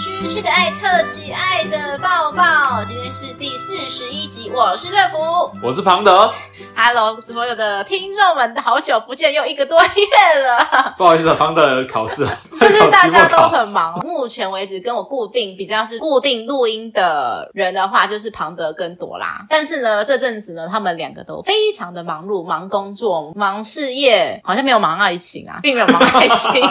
[0.00, 5.18] 区区的爱特辑，爱的抱抱，今天是第四十一集，我是乐福，
[5.62, 6.32] 我是庞德。
[6.76, 26.62] ，Hello，所有的听众们，好久不见，又一个多月了， 不好意思，庞德考试啊， 就是大家都很忙， 目前为止跟我固定比较是固定录音的人的话，就是庞德跟朵拉，但是呢，这阵子呢，他们两个都非常的忙碌，忙工作，忙事业，好像没有忙爱情啊，并没有忙爱情，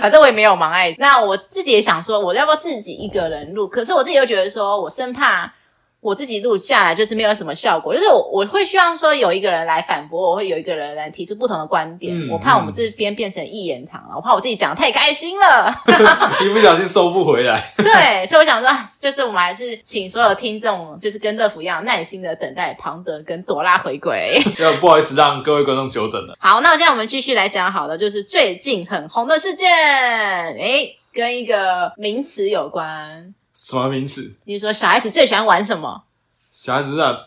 [0.00, 2.00] 反正我也没有忙爱情，那我自己也想。
[2.00, 3.68] 说我要不要自己一个人录？
[3.68, 5.52] 可是我自己又觉得说，我生怕
[6.00, 12.16] 我自己录下来就是没有什么效果，就是我我会希望说有一个人来反驳我，会有一个人来提出不同的观点。
[12.16, 15.74] 嗯、我怕我们这边变成一言堂了，我怕我自己讲得太开心了，
[16.42, 17.72] 一不小心收不回来。
[17.76, 24.40] 对，所以我想说，就是我们还是请所有听众，就是跟乐福一样耐心的等待庞德跟朵拉回归。
[24.80, 26.34] 不好意思，让各位观众久等了。
[26.38, 34.34] 好，那我现在我们继续来讲好了，就是最近很红的事件，诶跟一个名词有关，什么名词？
[34.44, 36.02] 你说小孩子最喜欢玩什么？
[36.50, 37.18] 小孩子啊，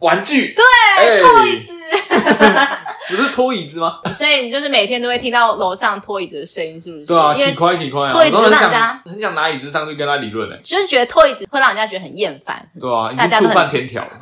[0.00, 0.54] 玩具。
[0.54, 1.72] 对，拖椅子，
[3.10, 4.00] 不是拖椅子吗？
[4.12, 7.06] 所以你就是每天都会听到楼上拖椅子的声音，是不是？
[7.06, 8.12] 对啊，挺快挺快啊。
[8.12, 12.68] 拖椅子让人家很想拿椅子上去跟他理论呢，就是觉得拖椅子会让人家觉得很厌烦。
[12.80, 14.04] 对啊，已经触犯天条。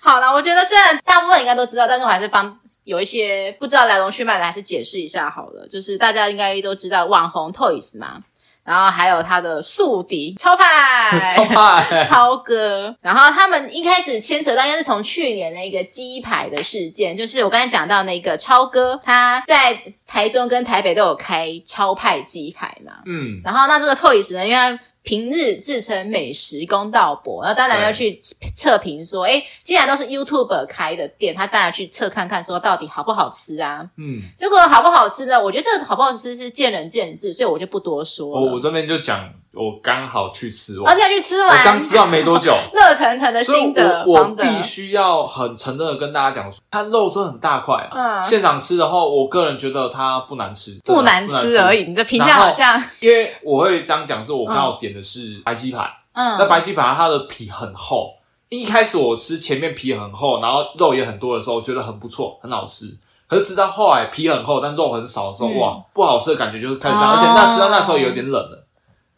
[0.00, 5.66] 好了，我觉得虽然大部分应该都知道，但是我还是帮有一些不知道来龙去脉的，还是解释一下好了。
[5.68, 8.22] 就是大家应该都知道网红 Toys 嘛，
[8.68, 24.78] 然后还有他的宿敌超派、 超派、超哥，然后他们一开始牵扯到应该是从去年那个鸡排的事件，就是我刚才讲到那个超哥，他在台中跟台北都有开超派鸡排嘛，嗯，然后那这个 Toys 呢，因为他
[25.08, 28.20] 平日自称美食公道伯，然后当然要去
[28.54, 33.88] 测评说，哎，既然都是 YouTuber 开的店，他当然去测看看，说到底好不好吃啊？
[33.96, 35.42] 嗯，结果好不好吃呢？
[35.42, 38.42] 我觉得这个好不好吃是见仁见智，所以我就不多说了。
[38.42, 39.32] 我我这边就讲。
[39.54, 44.04] 我刚好去吃完，哦，你要去吃完，我刚吃完没多久， 热腾腾的心得。
[44.06, 48.20] 我，我必须要很诚恳的跟大家讲说，它肉真的很大块啊。
[48.20, 51.84] 嗯，现场吃的话，我个人觉得它不难吃，不难吃而已。
[51.84, 55.90] 你的评价好像，因为我会这样讲，是我刚好点的是白鸡排。
[56.12, 58.10] 嗯，那白鸡排它的皮很厚，
[58.50, 62.86] 一开始我吃前面皮很厚，然后肉也很多的时候，觉得很不错，很好吃。
[63.26, 68.64] 可是吃到后来皮很厚，但肉很少的时候，嗯、哇，不好吃的感觉就是开始上，而且那吃到那时候有点冷了。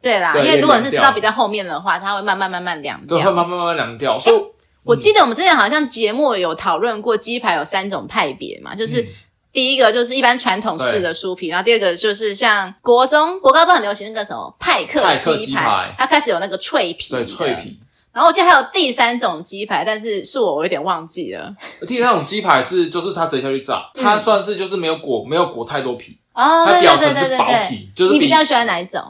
[0.03, 4.19] 对啦，对因为如果是吃到比较后面的话，它会慢慢慢慢凉掉，对，会慢慢慢慢凉掉。
[4.19, 4.44] 所以、欸，
[4.84, 9.06] 我记得我们之前好像节目有讨论过鸡排有三种派别嘛，就是
[9.53, 17.77] 第一个就是一般传统式的酥皮，嗯、然后第二个就是像国中、国高中很流行那个什么派克鸡排，派克鸡排它开始有那个脆皮，对，脆皮。
[18.12, 21.55] 然后我记得还有第三种鸡排，但是是我我有点忘记了。
[21.87, 29.00] 第三种鸡排是就是它直接下去炸，它算是就是没有裹没有裹太多皮哦，它表层是薄皮，就是你比较喜欢哪一种？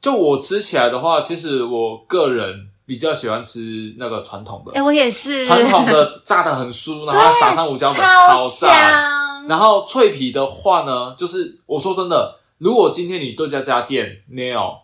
[0.00, 4.72] 就我吃起来的话，其实我个人比较喜欢吃那个传统的。
[4.72, 5.46] 哎，我也是。
[5.46, 8.70] 传统的炸的很酥，然后撒上胡椒粉，超香。
[9.48, 14.74] 然后脆皮的话呢，就是我说真的，如果今天你对这家店没有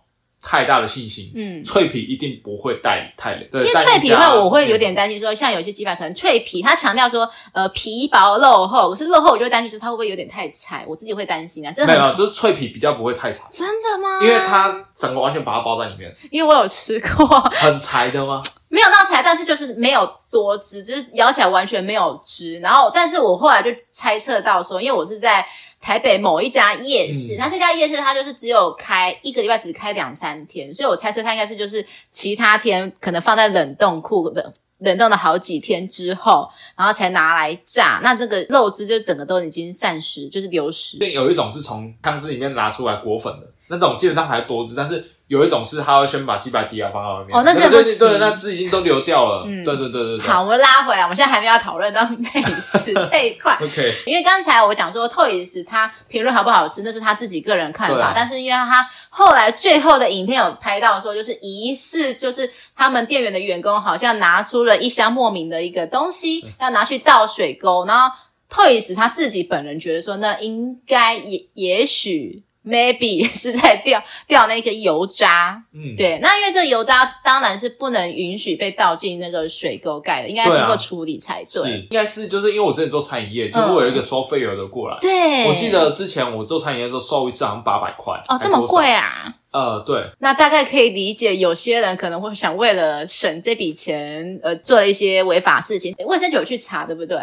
[0.48, 3.48] 太大的信心，嗯，脆皮一定不会带太累。
[3.50, 11.72] 对，因为脆皮的话，我会有点担心说，像有些鸡排可能脆皮，它强调说，呃，皮薄肉厚，可是肉厚我就会担心说它会不会有点太柴，我自己会担心啊。
[11.72, 13.42] 真的没有，就是脆皮比较不会太柴。
[13.50, 14.20] 真的吗？
[14.22, 16.14] 因为它整个完全把它包在里面。
[16.30, 17.26] 因为我有吃过。
[17.50, 18.40] 很柴的吗？
[18.68, 22.60] 没有到柴，但是就是没有多汁，就是咬起来完全没有汁。
[22.60, 25.44] 然后，但是我后来就猜测到说，因为我是在。
[25.80, 38.00] 台北某一家夜市，那、嗯、这家夜市它就是只有开一个礼拜，只开两三天，所以我猜测它应该是就是其他天可能放在冷冻库的冷冻了好几天之后，然后才拿来炸。
[38.02, 40.98] 那这个肉汁就整个都已经散失，就是流失。
[41.10, 45.12] 有一种是从汤汁里面拿出来裹粉的，那种基本上还多汁，但是。
[45.28, 49.42] 有一种是他会先把鸡排底啊放到外面，哦，那这不行，对，那汁已经都流掉了。
[49.44, 50.20] 嗯，对对对对对。
[50.20, 52.28] 好，我们拉回来，我们现在还没有讨论到美
[52.60, 53.58] 食 这一块。
[53.60, 58.06] OK，因为刚才我讲说 Toys 他评论好不好吃，那是他自己个人看法。
[58.06, 68.16] 啊、但是因为他后来最后的影片有拍到说，就是疑似就是他们店员的员工好像拿出了一箱莫名的一个东西，要拿去倒水沟，然后
[68.48, 72.44] Toys 他自己本人觉得说，那应该也也许。
[72.66, 81.62] Maybe 是在掉掉那些油渣，嗯，对，那因为这油渣当然是不能允许被倒进那个水沟盖的，应该经过处理才对。
[81.62, 84.98] 对啊、是，应该是就是因为我之前做餐饮业，就是我有一个收费额的过来。
[85.00, 88.20] 对、嗯，我记得之前我做餐饮业的时候，收一次好像八百块。
[88.28, 89.32] 哦，这么贵啊？
[89.52, 90.10] 呃，对。
[90.18, 95.94] 那大概可以理解，有些人可能会想为了省这笔钱，呃，做了一些违法事情。
[96.06, 97.18] 卫生局有去查，对不对？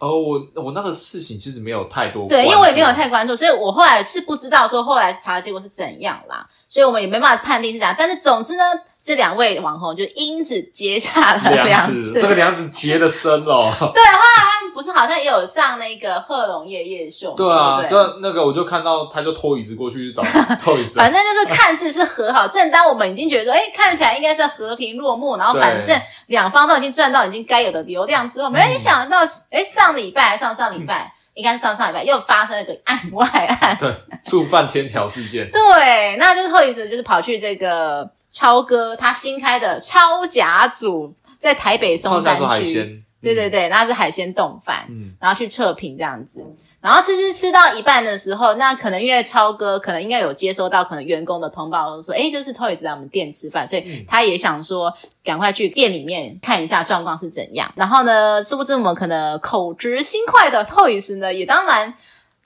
[0.00, 7.94] 哦，我我那个事情其实没有太多，对，因为我也没有太关注，所以我后来是不知道说后来查的结果是怎样啦，所以我们也没办法判定是怎样。
[7.96, 8.64] 但是总之呢。
[9.02, 13.72] 这两位网红就因此结下了梁子，这个梁子结的深哦。
[13.80, 17.34] 对，后来他们不是好像也有上那个贺龙夜夜秀？
[17.36, 20.22] 对啊，就那个我就看到他就拖椅子过去找
[20.64, 20.98] 拖椅子。
[20.98, 31.12] 反正就是看似是和好，正当我们已经觉得说，哎，看起来应该是和平落幕，然后反正两方都已经赚到已经该有的流量之后，没有你想得到，哎，上礼拜上上礼拜。
[31.34, 35.48] 应该是上上礼拜又发生了个案外案， 对，触犯天条事件。
[35.52, 43.02] 对，那就是后一次就是跑去这个超哥他新开的超甲组，在台北松山区。
[43.22, 46.44] 对对对，那是海鲜冻饭，嗯，然后去测评这样子，
[46.80, 57.72] 然后吃吃吃到一半的时候，那可能因为超哥可能应该有接收到可能员工的通报，说，哎，就是 Toys 来我们店吃饭，所以他也想说赶快去店里面看一下状况是怎样。
[57.76, 61.94] 然后呢，殊不知我们可能口直心快的 Toys 呢，也当然。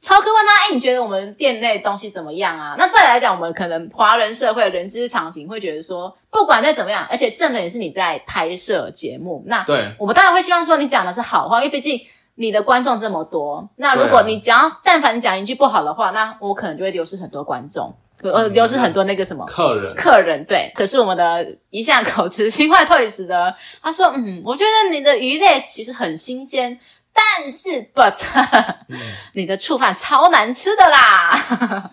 [0.04, 11.98] 超哥问他：“哎，你觉得我们店内东西怎么样啊？”那再来讲，我们可能华人社会人之常情会觉得说，不管再怎么样，而且正的也是你在拍摄节目，那对我们当然会希望说你讲的是好话，因为毕竟
[12.34, 13.70] 你的观众这么多。
[13.76, 19.94] 那如果你讲，啊、但凡你讲一句不好的话，那我可能就会流失很多观众，呃，流失很多那个什么客人。
[19.94, 20.72] 客人对。
[20.74, 26.78] 可是我们的一向口吃心坏 Toyz 的，他说：“嗯，我觉得你的鱼类其实很新鲜。”
[27.16, 28.26] 但是，but，
[28.90, 28.98] 嗯、
[29.34, 31.30] 你的醋饭超难吃的啦！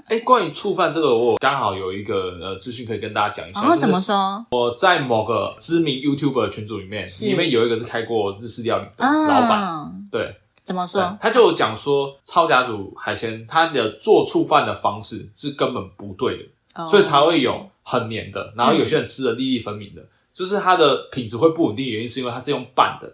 [0.09, 3.61] 哎、欸，关于醋饭这个，我刚好有一个呃资讯可以跟大家讲一下。
[3.61, 4.43] 哦，怎么说？
[4.49, 9.91] 我在某个知名 YouTuber 群组里面，里面有一个是开过日式料理的老板、哦。
[10.11, 11.17] 对，怎么说？
[11.21, 23.13] 他就讲说，超甲组海鲜，他的做醋饭的方式是根本不对的、哦，所以才会有很黏的，然后有些人吃的粒粒分明的、嗯，就是它的品质会不稳定，原因是因为它是用拌的。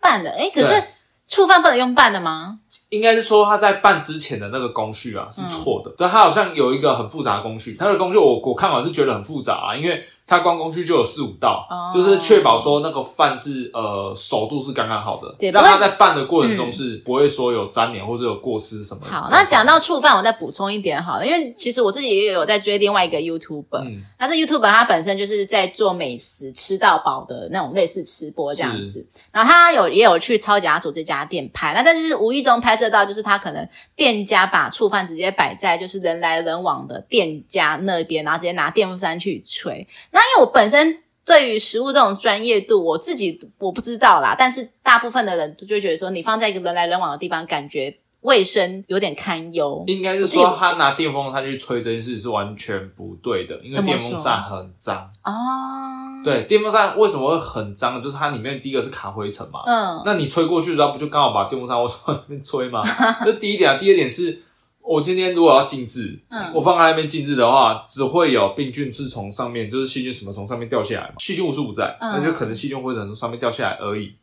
[0.00, 0.82] 拌的，哎、欸，可是。
[1.30, 2.58] 醋饭不能用拌的吗？
[2.88, 10.02] 应该是说他在拌之前的那个工序啊是错的，嗯、对，他好像有一个很复杂的工序，他的工序我我看完是觉得很复杂啊，因为。
[10.28, 11.94] 它光工序就有四五道，oh.
[11.94, 19.10] 就是确保说那个饭是呃熟度是刚刚好的，对，让它在拌的过程中是不会说有粘连或者有过湿什么的。
[19.10, 33.66] 好，那讲到醋饭，我再补充一点好了，因为其实我自己也有在追另外一个 YouTuber，嗯，那这 YouTuber 他本身就是在做美食吃到饱的那种类似吃播这样子，然后他有也有去超甲组这家店拍，那但是无意中拍摄到就是他可能
[33.96, 39.88] 店家把醋饭直接摆在就是人来人往的店家那边，然后直接拿电风扇去吹。
[40.10, 44.34] 那因为我本身对于食物这种专业度，我自己我不知道啦。
[44.38, 49.84] 但是大部分的人就会觉得说，你放在一个人来人往的地方，感觉卫生有点堪忧。
[49.86, 55.32] 应该是说，他拿电风扇去吹这件事是完全不对的，因为电风扇很脏哦。
[56.24, 58.02] 对，电风扇为什么会很脏？
[58.02, 59.60] 就是它里面第一个是卡灰尘嘛。
[59.66, 60.02] 嗯。
[60.04, 62.82] 那你吹过去之后，不就刚好把电风扇往那边吹吗？
[63.24, 63.78] 这第一点啊。
[63.78, 64.42] 第二点是。
[64.88, 71.14] 我今天如果要静置，嗯，我放在那边静置的话，只会有病菌是从上面，就是细菌什么从上面掉下来嘛。
[71.18, 74.14] 细菌无处不在，嗯，那就可能细菌会从上面掉下来而已。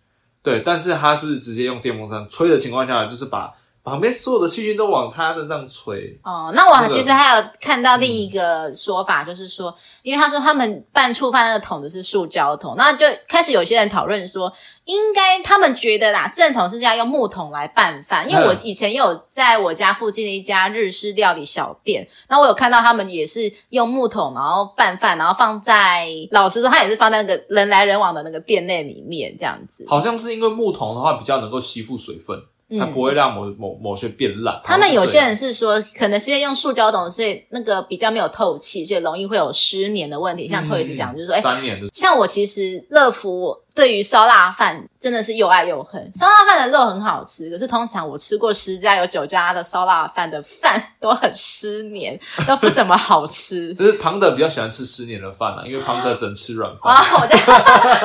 [0.41, 3.53] 对，但是它是直接用电风扇吹的情况下，就是把。
[3.85, 6.19] 旁边所有的细菌都往他身上吹。
[6.23, 14.51] 哦，那我其实还有看到另一个说法，就是说，嗯、因为他说他们拌醋饭那个桶子是塑胶桶，那就开始有些人讨论说，
[14.85, 18.27] 应该他们觉得啦，正统是要用木桶来拌饭。
[18.27, 29.85] 因为我以前有在我家附近的一家日式料理小店，那我有看到他们也是用木桶，然后拌饭，然后放在，老实说，他也是放在那个人来人往的那个店内里面这样子。
[29.87, 32.41] 好像是因为木桶的话比较能够吸附水分。
[32.79, 34.59] 它不会让某某某些变烂。
[34.63, 40.47] 他们有些人是说，可能是因为用塑胶桶，所以那个比较没有透气，所以容易会有湿黏的问题。
[40.47, 43.55] 像 Toyz 讲，就是说，哎、嗯，像我其实乐福。
[43.75, 46.09] 对于烧腊饭真的是又爱又恨。
[46.13, 52.17] 烧腊饭的肉很好吃，可是通常我吃过十家有九家的烧腊饭的饭 都很失黏，
[52.47, 53.73] 都不怎么好吃。
[53.75, 56.95] 就是庞德比较喜欢吃失黏的饭啊，因为庞德只能吃软饭。
[56.95, 57.37] 啊，我就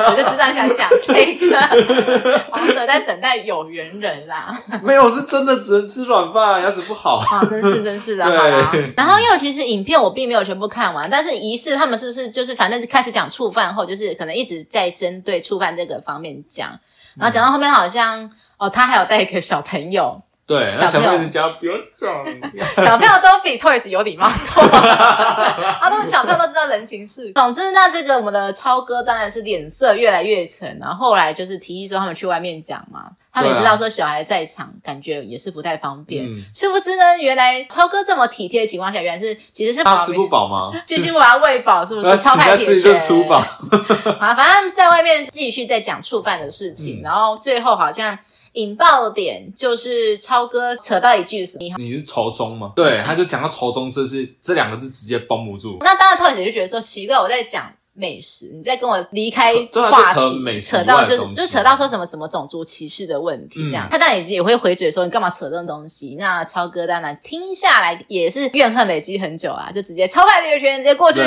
[0.03, 2.39] 我就知道想讲这个。
[2.51, 4.55] 庞德在等待有缘人啦。
[4.83, 7.17] 没有，是真的只能吃软饭，牙齿不好。
[7.17, 8.71] 啊，真是真是的，好啦。
[8.97, 15.39] 然后因为其实影片我并没有全部看完，但是疑似他们是不是就是反正开始讲醋饭后，就是可能一直在针对
[15.69, 15.77] 醋。
[15.77, 16.79] 这个方面讲，
[17.15, 22.25] 然后讲到后面好像、嗯、哦，他还有带一个小朋友，对，小朋友是家不要讲，
[22.85, 27.31] 小朋友都比 Toys 有礼貌多， 啊，都是小朋友都知道人情世。
[27.31, 33.11] 总之，那这个我们的超哥当然是脸色越来越沉，然后后来就是提议说他们去外面讲嘛。
[33.33, 36.25] 他们也知道说小孩在场，啊，感觉也是不太方便。
[36.25, 40.69] 嗯，殊不知呢，原来超哥这么体贴的情况下，原来是其实是他吃不饱吗？
[40.85, 42.17] 继续把他喂饱，是不是？
[42.17, 42.99] 超派铁拳。
[42.99, 43.37] 吃饱。
[44.19, 48.19] 啊，反正在外面继续在讲触犯的事情，嗯，然后最后好像
[48.53, 51.77] 引爆点就是超哥扯到一句什么？
[51.77, 52.73] 你是仇中吗？
[52.75, 55.77] 对，他就讲到仇中，这是这两个字直接绷不住。
[55.81, 57.73] 那当然，Toyz 就觉得说奇怪，我在讲。
[57.93, 66.15] 美食，你再跟我离开话题，扯到就是就扯到说什么什么种族歧视的问题，这样、嗯、他当然也也会回嘴说你干嘛扯这种东西？
[66.17, 71.19] 那超哥当然听下来也是怨恨累积很久啊，就直接超派铁拳直接过去。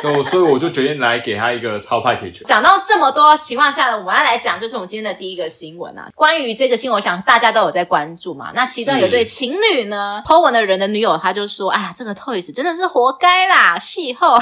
[0.00, 2.44] 对， 所以我就决定来给他一个超派铁拳。
[2.46, 8.52] 讲到这么多情况下呢，我们要来讲就是我们今天的第一个新闻啊，关于这个新闻，我想大家都有在关注嘛。
[8.54, 14.36] 那其中有对情侣呢， po 文的人的女友他就说：“哎呀，这个 Toys 真的是活该啦，邂逅。”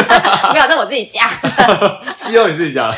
[0.53, 2.01] 没有，在我自己加的。
[2.17, 2.91] 希望你自己加。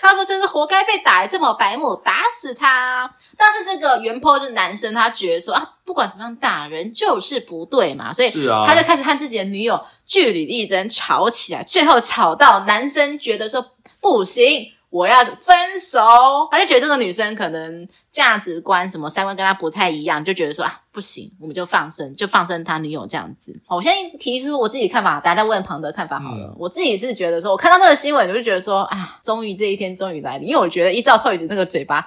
[0.00, 3.08] 他说：“真是活该被打，这么白目，打死他。”
[3.38, 8.30] 但是这个原 po 是男生，他觉得说啊，不管怎么样打人就是不对嘛，所以
[8.66, 13.64] 他就开始和自己的女友据理力争，吵起来，最后吵到男生觉得说
[14.00, 14.72] 不行。
[14.92, 15.98] 我要分手，
[16.50, 23.58] 他就觉得这个女生可能价值观什么三观跟他不太一样，就觉得说啊不行，我们就放生，就放生他女友这样子。
[23.66, 26.48] 好我先提出我自己看法，大家再问庞德看法好了。
[26.48, 32.06] 嗯、我自己是觉得说，我看到这个新闻，我就觉得说啊，终于这一天终于来临，因为我觉得依照 Toys 那个嘴巴，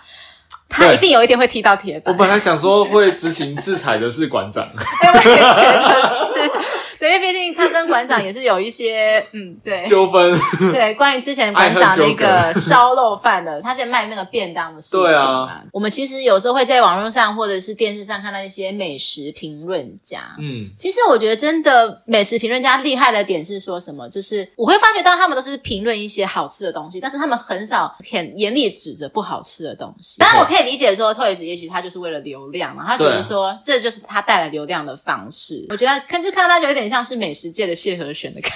[0.70, 2.13] 他一定有一天会踢到铁板。
[2.13, 6.51] 我本来想说会执行制裁的是馆长， 我也觉得是。
[7.00, 10.40] 对，因为毕竟他跟馆长也是有一些嗯，对纠纷。
[10.72, 15.02] 对，关于之前馆长那个烧肉饭的，他在卖那个便当的事情。
[15.02, 20.36] 对啊，我们其实有时候会在网络上或者是电视上看到一些美食评论家。
[20.40, 24.08] 嗯，其实我觉得真的美食评论家厉害的点是说什么？
[24.10, 30.20] 就是我会发觉到他们都是评论一些好吃的东西，但是他们很少很严厉指着不好吃的东西。
[30.20, 35.66] 当然，我可以理解说 Toys 也许他就是为了流量嘛，他觉得说这就是他带来流量的方式。
[35.70, 36.85] 我觉得看就看到他就有点。
[36.89, 38.51] 像是美食界的谢和弦的感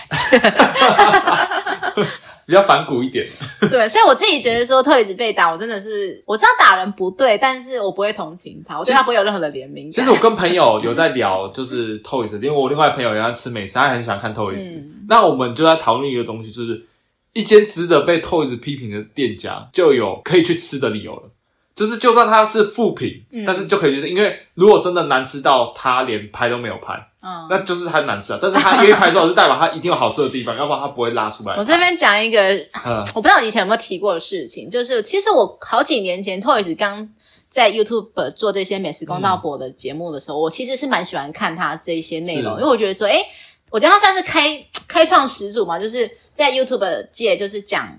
[1.95, 2.03] 觉，
[2.45, 3.27] 比较反骨一点。
[3.69, 9.93] 对，所以我自己觉得说，Toyz 被打，我真的是我知道打人不对，但是我不会同情他，我对他不会有任何的怜悯。
[9.93, 14.77] 其实我跟朋友有在聊，就是 Toyz，因为我另外朋友也在吃美食，他很喜欢看 Toyz。
[14.77, 16.86] 嗯、那我们就在讨论一个东西，就是
[17.33, 21.29] 一间值得被 Toyz 批评的店家，就有可以去吃的理由了。
[21.75, 27.08] 就是就算他是负评，嗯、但是就可以就是因为如果真的难吃到他连拍都没有拍。
[27.21, 31.53] 嗯，那就是他难吃啊，但是它愿意拍照是代表它一定有好吃的地方， 要不然它不会拉出来。
[31.57, 32.39] 我这边讲一个，
[32.85, 37.09] 嗯，我不知道以前有没有提过的事情，就是其实我好几年前 Toys 刚
[37.49, 43.25] 在 YouTube 做这些美食公道博的节目的时候，嗯、我其实是蛮喜欢看他这一些内容，因为我觉得说，诶，
[43.69, 47.97] 我觉得他算是开开创始祖嘛，就是在 YouTube 界就是讲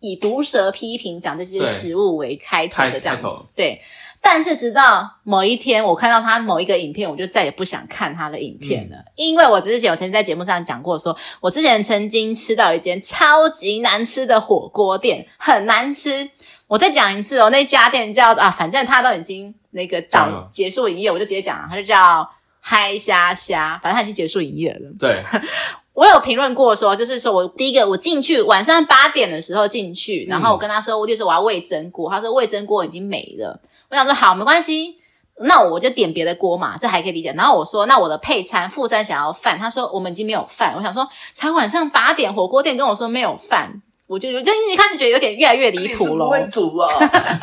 [0.00, 3.20] 以毒舌批评讲这些食物为开头的这样。
[3.20, 3.80] 子，对。
[4.24, 16.30] 但是直到某一天，我看到他某一个影片，我就再也不想看他的影片了，嗯、因为我之前有曾经在节目上讲过说，说我之前曾经吃到一间超级难吃的火锅店，很难吃。
[16.68, 24.90] 我再讲一次哦，那家店叫啊，反正他都已经那个到结束营业，我就直接讲了，他就叫嗨虾虾，反正他已经结束营业了。
[24.98, 25.22] 对，
[25.92, 33.60] 我有评论过说，就是说我第一个我进去晚上八点的时候进去，然后我跟他说，我就说我要味噌锅，他说味噌锅已经没了。
[33.92, 34.96] 我想说好，没关系，
[35.40, 37.30] 那我就点别的锅嘛，这还可以理解。
[37.36, 40.72] 然后我说，那我的配餐副餐想要饭，他说我们已经没有饭。
[40.74, 46.24] 我想说，才晚上八点，火锅店跟我说没有饭，我就就一开始觉得有点越来越离谱了。
[46.24, 46.88] 不会煮啊！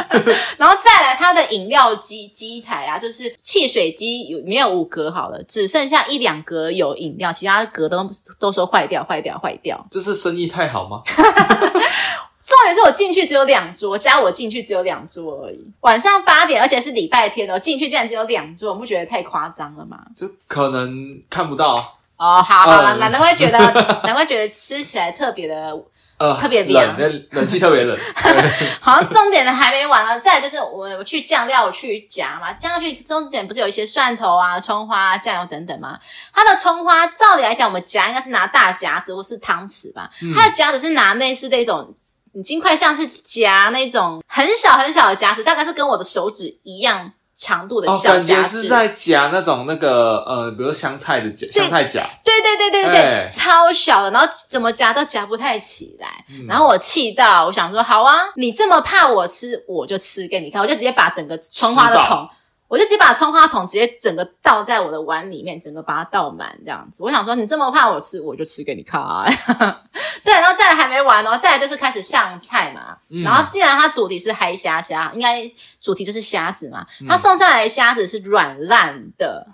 [0.57, 9.85] 然后再来，他的饮料机机台啊，就是汽水机有没有五格好了，只剩下一两格有饮料，其他格都都说坏掉，坏掉，坏掉。
[9.91, 11.03] 这是生意太好吗？
[12.49, 15.71] 重点是我进去只有两桌，加我进去只有两桌而已。
[15.81, 19.99] 晚上八点，而且是礼拜天哦，进去竟然只有两桌，你不觉得太夸张了吗？
[20.15, 21.75] 就可能看不到
[22.17, 22.41] 哦。
[22.41, 23.59] 好好了，难怪觉得，
[24.03, 25.77] 难怪觉得吃起来特别的
[26.17, 27.95] 呃特别凉，冷，冷气特别冷。
[28.81, 35.99] 好像重点的还没完了，再来就是我我去酱料我去夹嘛，酱料去重点不是有一些蒜头啊、葱花、啊酱油等等吗？
[36.33, 41.93] 它的葱花照理来讲，我们夹应该是拿大夹子或是汤匙吧，嗯、它的夹子是拿类似那种。
[42.33, 48.33] 已经快像是夹那种很小很小的夹子，大概是跟我的手指一样长度的小夹子。
[48.33, 52.07] 哦，感觉是在夹那种那个呃，比如香菜的夹，香菜夹。
[52.23, 56.25] 对对对对对对，欸、超小的，然后怎么夹都夹不太起来。
[56.29, 62.29] 嗯、然后我气到，我想说，好啊，你这么怕我吃，我就吃给你看，我就直接把整个葱花的桶。
[62.69, 67.03] 我就直接把葱花桶直接整个倒在我的碗里面，整个把它倒满这样子。
[67.03, 69.01] 我想说，你这么怕我吃，我就吃给你看。
[70.23, 72.97] 对，然后再来还没完哦，再来就是开始上菜嘛。
[73.09, 76.85] 嗯、然后既然它主题是嗨虾虾，应该主题就是虾子嘛。
[77.07, 79.47] 它送上来的虾子是软烂的，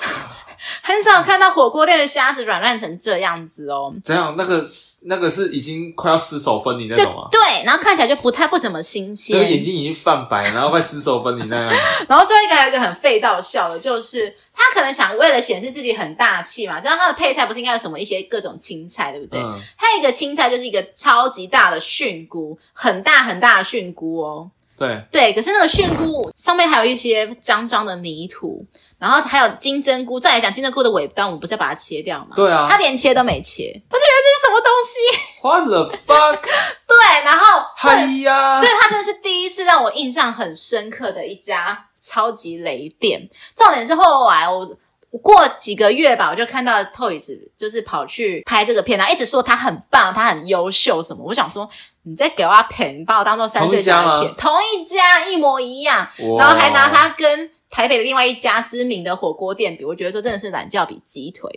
[0.82, 3.94] 很少看到火锅店的虾子软烂成这样子哦。
[4.04, 4.34] 怎样？
[4.36, 4.64] 那个
[5.04, 7.28] 那个是已经快要失手分离那种吗？
[7.30, 11.74] 对，然后看起来就不太不怎么新鲜，眼睛已经泛白，然后快失手分离那样。
[12.08, 19.40] 然后最后一个还有一个很废到笑的，就是他可能想为了显示自己很大气嘛，知道他的配菜不是应该有什么一些各种青菜，对不对？
[19.40, 19.58] 嗯。
[19.76, 24.50] 他一个青菜就是一个超级大的菌菇，很大很大的菌菇哦。
[24.76, 28.64] 对对，可是那个菌菇上面还有一些脏脏的泥土，
[28.98, 30.18] 然后还有金针菇。
[30.20, 32.36] 再来讲金针菇的尾端，我们不是要把它切掉吗？
[32.36, 34.98] 对啊，他连切都没切，我就觉得这是什么东西？
[35.42, 36.42] What the fuck？
[36.86, 43.28] 对，然后嗨呀，所以他真的是第一次让我印象很深刻的一家超级雷店。
[43.54, 44.76] 重点是后来我。
[45.22, 51.24] 过几个月吧，我就看到 Toys 就是跑去拍这个片，然后一直说他很棒，他很优秀什么。
[51.24, 51.66] 我想说，
[52.02, 56.06] 你在给我骗，你把我当做三岁小孩骗，同一家一模一样，
[56.38, 61.50] 然后还拿他跟台北的另外一家知名的火锅店比，我觉得说真的是懒觉比鸡腿。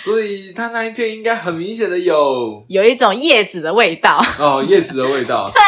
[0.00, 5.44] 所以他那一片应该很明显的有 有一种叶子的味道哦，叶子的味道。
[5.52, 5.60] 对，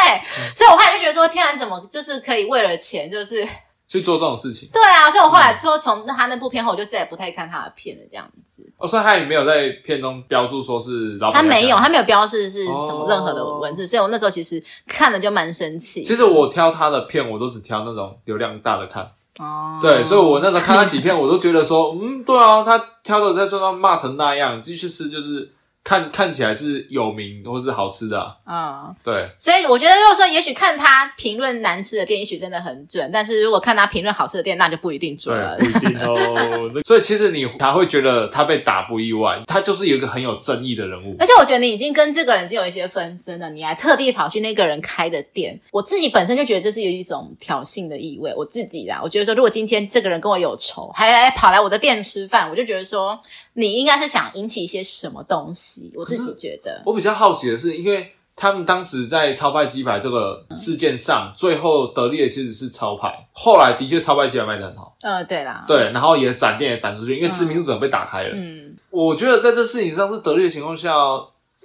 [0.55, 3.47] 所以我后来就觉得说，天然怎么就是可以为了钱就是。
[3.91, 8.65] 去做这种事情，对啊，所以我后来说从他那部片后，我就再也不太看他的片了，这样子。
[8.77, 16.05] 哦，所以他也没有在片中标注说是老板，他没有，他没有标示是什么任何的文字，哦、所以我那时候其实看了就蛮生气。
[16.05, 19.05] 其实我挑他的片，我都只挑那种流量大的看。
[19.39, 25.51] 哦，对，所以我那时候看他几片，我都觉得说，嗯，对啊，他挑的在桌上骂成那样，继续吃就是。
[25.83, 36.71] 看看起来是有名或是好吃的啊，嗯，对，所以我觉得如果说，也许看他评论难吃的店，也许真的很准，但是如果看他评论好吃的店，那就不一定准了，对，不一定哦。
[36.85, 41.15] 所以其实你才会觉得他被打不意外，他就是有一个很有争议的人物。
[41.19, 48.31] 而且我觉得你已经跟这个人已经有一些纷争了，你还特地跑去那个人开的店，我自己本身就觉得这是有一种挑衅的意味。
[48.37, 53.19] 我自己啦，我觉得说，如果今天这个人跟我有仇，还来跑来我的店吃饭，我就觉得说，
[53.53, 55.91] 你应该是想引起一些什么东西。
[55.95, 63.27] 我自己觉得，我比较好奇的是，因为他们当时在超派鸡排这个事件上，嗯、最后得利的其实是超派。
[63.33, 68.29] 后来的确超派鸡排卖的很好，呃，对啦，对，然后也展店也展出去，因为知名度整个被打开了。
[68.33, 70.93] 嗯，我觉得在这事情上是得利的情况下，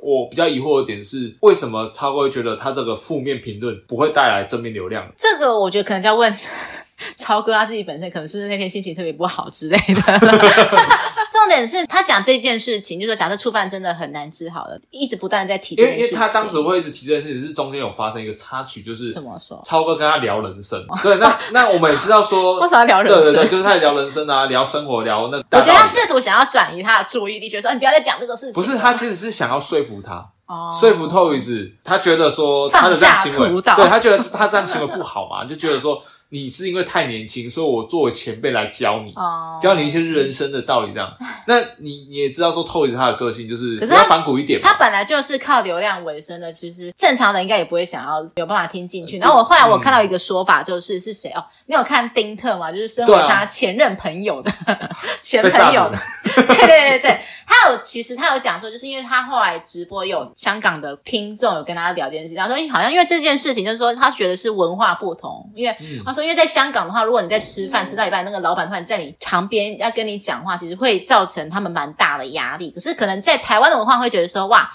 [0.03, 5.11] 我比较疑惑的点是，为什么超会觉得他这个负面评论不会带来正面流量？
[5.17, 6.31] 这个我觉得可能就要问
[7.17, 10.03] 超哥他自己本身，可能是那天心情特别不好之类的。
[11.37, 16.05] 重点是他讲这件事情，就是说假设触犯真的很难吃好了，一直不断在提这件事情。
[16.05, 19.61] 因为因为他当时会一直提这件事情，是中间有发生一个插曲，就是怎么说？
[19.65, 20.85] 超哥跟他聊人生。
[21.03, 23.23] 对，那那我们也知道说， 为什么要聊人生？
[23.23, 25.37] 对对对，就是他在聊人生啊，聊生活，聊那。
[25.37, 28.55] 我觉得他试图想要转移他的注意力，觉得说你不要再讲这个事情。
[28.55, 36.03] 不是，他其实是想要说服他，哦，说服 Toys，他觉得说他的这样行为，对他觉得他这样行为不好嘛，就觉得说。
[36.29, 39.63] 你是因为太年轻，所以我作为前辈来教你，oh.
[39.63, 40.93] 教你一些人生的道理。
[40.93, 41.09] 这样，
[41.47, 44.73] 那你你也知道说，Toys 他的个性就是比较反骨一点他。
[44.73, 49.19] 他本来就是靠流量为生的，其实正常人应该也不会想要有办法听进去。
[49.19, 51.45] 然后我后来我看到一个说法，就是、嗯、是谁哦？
[51.67, 52.73] 你有看丁特吗？
[52.73, 54.79] 就是身为他前任朋友的、啊、
[55.23, 55.99] 前朋友的，
[56.35, 57.21] 对对对对。
[57.47, 72.71] 他有其实他有讲说，就是因为他后来直播有香港的听众有跟他聊这件事情，他说好像因为这件事情，就是说他觉得是文化不同，因为他说因为在香港的话，如果你在吃饭吃到一半，那个老板突然在你旁边要跟你讲话，其实会造成他们蛮大的压力。
[72.71, 74.71] 可是可能在台湾的文化会觉得说哇，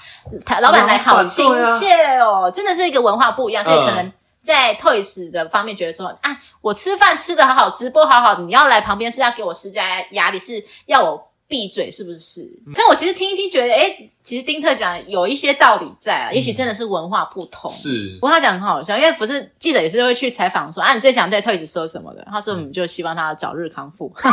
[0.45, 1.45] 台老板来好亲
[1.79, 11.30] 切哦，真的是一个文化不一样，所以可能在 Toys 的方面觉得说啊，我吃饭吃的好好，直播好好，你要来旁边是要给我施加压力，是要我。
[11.51, 12.49] 闭嘴是不是？
[12.73, 17.69] 但我其实听一听，觉得诶其实丁特讲有一些道理在啊，嗯、也许真的是文化不同。
[17.69, 22.25] 是，不过他讲很好笑，因为不是记者也是会去采访说啊，你最想对 Toys 说什么的？
[22.31, 24.09] 他说我们就希望他早日康复。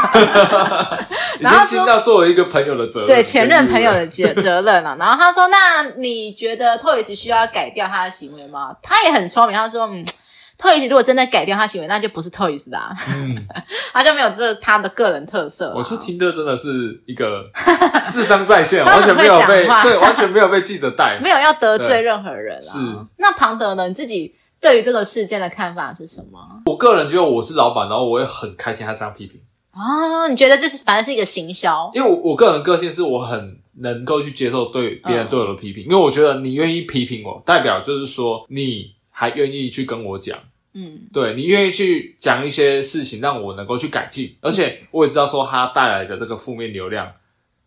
[1.40, 4.94] 然后说到作为一个朋友的责任，对前任朋友的责 责任啊。
[4.96, 8.76] 然后他说，那你觉得 Toys 需要改掉他的行为吗？
[8.80, 10.06] 他也很聪明，他说嗯。
[10.58, 13.36] Toys 如果真的改掉他行为，那就不是 Toys 啦，嗯，
[13.94, 15.72] 他就没有这他的个人特色。
[15.76, 17.48] 我是听的真的是一个
[18.10, 22.60] 智商在线，完全没有被对，完全没有被记者带， 没有要得罪任何人。
[22.60, 22.78] 是，
[23.18, 23.86] 那庞德呢？
[23.86, 26.38] 你自己对于这个事件的看法是什么？
[26.66, 29.40] 我个人觉得我是老板，然后我也很开心他这样批评
[29.70, 30.26] 啊。
[30.28, 31.88] 你觉得这是反正是一个行销？
[31.94, 40.38] 因为我我个人个性是我很能够去接受对别人对我的批评，因为我觉得你愿意批评我，代表就是说你还愿意去跟我讲。
[40.74, 47.12] 嗯，对，你愿意去讲一些事情，让我能够去改进，而且我也知道说他带来的这个负面流量，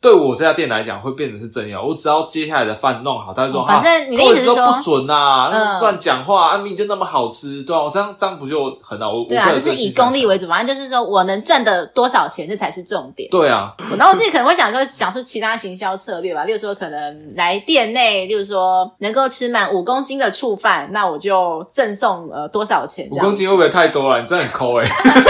[0.02, 1.80] 对我这家店来讲会变成是正要。
[1.84, 9.14] 我只要接下来的饭弄好，他就说，反正你的意思是说不准啊，乱讲话，啊，明明就那么好吃，对啊，我这样这样不就很好？
[9.14, 13.30] 我对啊，就是以功利为主，反正就是说我能赚的多少钱，这才是重点。
[13.30, 23.08] 对啊，然后我自己可能会想说，想出其他行销策略吧，例如说可能来店内，例如说能够吃满五公斤的醋饭，那我就赠送呃多少钱？
[23.12, 24.20] 五公斤会不会太多了？
[24.20, 24.92] 你真的很抠哎、欸。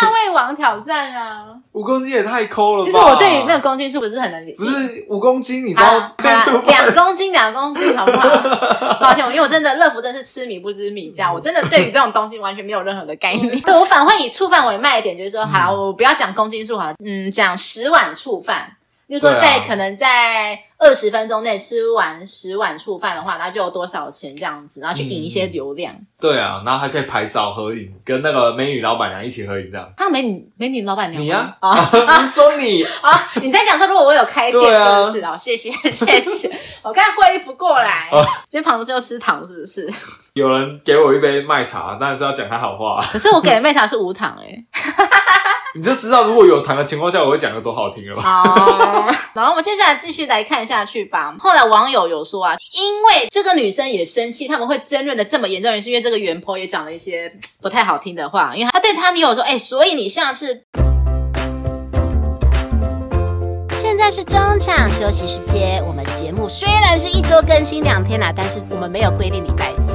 [0.00, 1.46] 大胃王挑战啊！
[1.72, 2.84] 五公斤也太抠了吧。
[2.84, 4.56] 其实我对于那个公斤数不是很能理解。
[4.56, 6.14] 不是五公斤，你知道？
[6.66, 8.28] 两公斤，两公斤，好不好？
[9.00, 13.48] 抱歉，因为我真的乐福真是吃米不知米价，我真的对于这种东西完全没有任何的概念。
[13.62, 18.74] 对，我反而会以醋饭为卖点，就是说，好，我不要讲公斤数，好，嗯，讲十碗醋饭。
[19.08, 25.94] 就是说，在可能在二十分钟内吃完十碗醋饭的话，那就有多少钱这样子，然后去引一些流量。
[25.94, 29.90] 嗯、对啊，然后还可以拍照合影，跟那个美女老板娘一起合影这样。
[29.96, 31.70] 他、啊、美女美女老板娘，你呀、啊？
[31.70, 33.30] 啊， 你说你啊？
[33.42, 35.24] 你在讲说，如果我有开店，是不是？
[35.24, 36.50] 哦，谢谢谢谢。
[36.82, 39.90] 我看恢复过来，啊、今天旁边又吃糖，是不是？
[40.34, 43.04] 有人给我一杯麦茶，当然是要讲他好话。
[43.10, 44.97] 可是我给的麦茶是无糖诶、欸
[45.78, 48.22] 你就知道，如果有糖的情况下，我会讲的多好听了吧？
[48.22, 51.32] 好， 然后我们接下来继续来看下去吧。
[51.38, 60.64] 后来网友有说啊，因为这个女生也生气，他们会争论的这么严重，也是因为这个原 po 也讲了一些不太好听的话，因为他对他女友说：“哎、欸，所以你下次……
[63.80, 69.87] 现在是中场休息时间，我们节目虽然是一周更新两天啦，但是我们没有规定礼拜几。”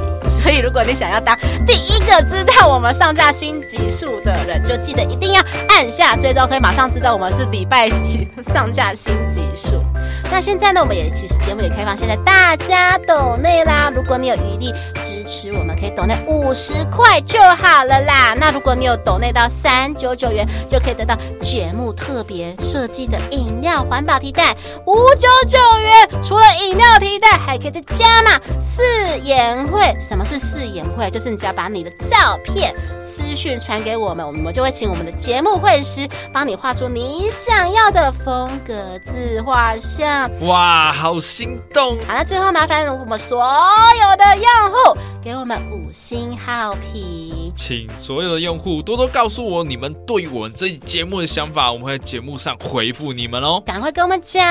[0.44, 1.34] 所以，如果你想要当
[1.66, 9.82] 第一个知道我们上架新集数的人，就记得一定要按下追踪，可以马上知道我们是礼拜几上架新集数。
[10.30, 13.90] 那现在呢，我们也其实节目也开放，现在大家抖内啦。
[13.94, 14.70] 如果你有余力
[15.02, 18.34] 支持，我们可以抖内五十块就好了啦。
[18.36, 24.54] 那如果你有抖内到三九九元，就可以得到节目特别设计的饮料环保提袋
[24.86, 26.22] 五九九元。
[26.22, 28.82] 除了饮料提袋，还可以再加码四
[29.22, 29.94] 言会。
[30.00, 31.10] 什么是四言会？
[31.10, 40.30] 就是你只要把你的照片私讯传给我们，我们就会请我们的节目绘师帮你画出你想要的风格自画像。
[40.46, 41.96] 哇，好心动！
[42.06, 53.62] 好，那最后麻烦我们所有的用户给我们五星好评，请所有的用户多多告诉我你们对于我们这节目的想法，我们会在节目上回复你们哦。
[53.64, 54.44] 赶快跟我们讲，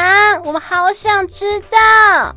[0.46, 2.36] 我们好想知道。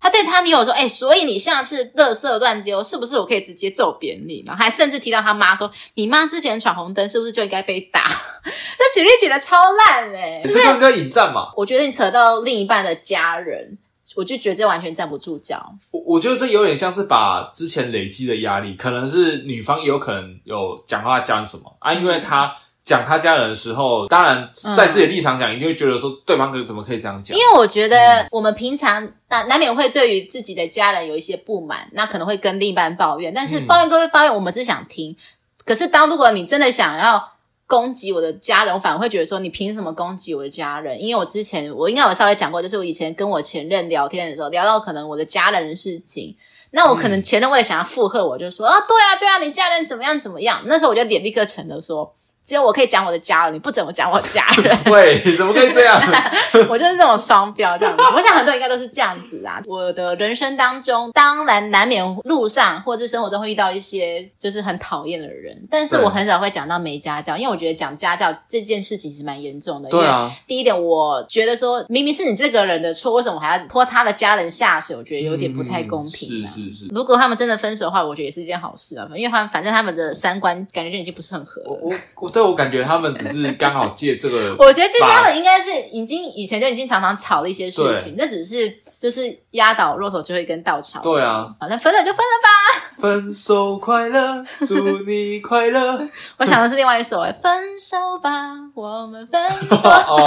[0.00, 4.44] 他对他女友说：“哎、欸，所以你下次垃圾乱丢，是不是我可以直接揍扁你？
[4.46, 8.04] 然后还甚至提到他妈说，你妈之前闯红灯，是不是就应该被打？
[8.44, 11.52] 这举例举的超烂哎、不是在引战嘛？
[11.56, 13.76] 我觉得你扯到另一半的家人，
[14.14, 15.74] 我就觉得这完全站不住脚。
[15.90, 22.54] 我我觉得这有点像是把之前累积的压力，可能是女方有可能有讲话讲什么啊，因为他。”
[22.88, 27.36] 讲他家人的时候，当然在自己的立场讲，一定会觉得说对方可怎么可以这样讲？
[27.36, 33.34] 因为我觉得我们平常难难免会对于自己的家人有一些不满，那可能会跟另一半抱怨。
[33.34, 35.14] 但是抱怨归抱怨，我们只想听。
[35.66, 37.32] 可是当如果你真的想要
[37.66, 41.02] 攻击我的家人，我反而会觉得说你凭什么攻击我的家人？
[41.02, 46.34] 因为我之前我应该有稍微讲过，就是我以前跟我前任聊天的时候，聊到可能我的家人的事情，
[46.70, 50.62] 那我可能前任为了想要附和我，就说啊，对啊，对啊，你家人怎么样怎么样？
[50.64, 52.14] 那时候我就脸立刻沉了，说。
[52.48, 54.74] 只有我可以讲我的家人，你不准我讲我家人。
[54.90, 56.00] 喂，怎么可以这样？
[56.66, 58.02] 我就是这种双标这样子。
[58.14, 59.60] 我想很多人应该都是这样子啊。
[59.66, 69.90] 我的人生当中，当然难免路上或者是生活中会遇到一些就是很讨厌的人，但是我很少会讲到没家教，因为我觉得讲家教这件事情是蛮严重的。
[69.90, 70.22] 对啊。
[70.22, 74.96] 因为第一点，我觉得说明明是你这个人的错，为什么还要拖他的家人下水？
[74.96, 76.42] 我觉得有点不太公平。
[76.42, 76.86] 嗯，是是是。
[76.94, 81.68] 如果他们真的分手的话，我觉得也是一件好事啊，因为他们反正他们的三观感觉就已经不是很合了。
[81.68, 82.37] 我我。
[82.38, 91.00] 对，我感觉他们只是刚好借这个， 我觉得就是他们应该是已经以前就已经常常吵的一些事情，那只是就是压倒骆驼最后一根稻草。
[91.00, 92.48] 对啊，好，那分了就分了吧。
[93.02, 96.00] 分手快乐，祝你快乐。
[96.38, 99.40] 我想的是另外一首诶，分手吧，我们分
[99.76, 100.04] 手吧。
[100.08, 100.24] 哦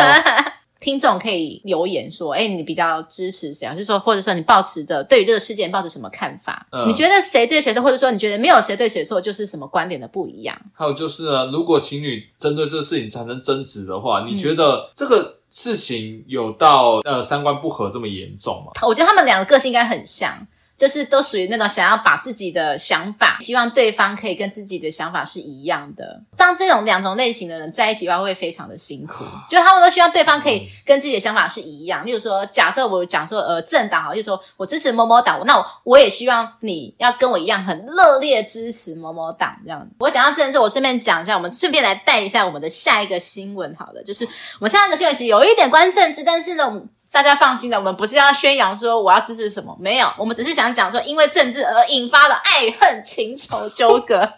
[0.81, 3.67] 听众可以留言说：“哎，你比较支持谁？
[3.67, 6.67] 还是说，或者说你抱持的对于这个事件抱持什么看法？
[6.71, 10.59] 嗯，你觉得谁对谁错，或者说你觉得没有谁对谁错，就是什么观点的不一样？
[10.73, 18.71] 还有就是呢，如果情侣针对这个事情产生争执的话，你觉得这个事情有到呃三观不合这么严重吗？
[18.87, 20.35] 我觉得他们两个个性应该很像。”
[20.81, 26.23] 就是都属于那种想要把自己的想法，希望对方可以跟自己的想法是一样的。
[26.35, 29.23] 像这种两种类型的人在一起的话，会非常的辛苦。
[29.47, 32.03] 就他们都希望对方可以跟自己的想法是一样。
[32.03, 39.87] 例如说，假设我讲说，呃，政党好，就是说我支持某某党，那我我也希望你要跟我一样很热烈支持某某党这样。
[39.99, 43.75] 我讲到政治，我顺便讲一下，我们顺便来带一下我们的下一个新闻。
[43.75, 46.81] 好了，就是我们下一个新闻其实有一点关政治，但是呢。
[47.11, 54.31] 大家放心的，我们不是要宣扬说我要支持什么，没有，我们只是想讲说，因为政治而引发了爱恨情仇纠葛。